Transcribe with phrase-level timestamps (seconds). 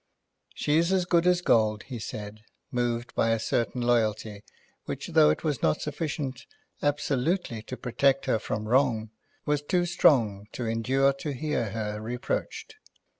[0.55, 2.39] "She is as good as gold," he said,
[2.71, 4.41] moved by a certain loyalty
[4.85, 6.47] which, though it was not sufficient
[6.81, 9.11] absolutely to protect her from wrong,
[9.45, 12.77] was too strong to endure to hear her reproached.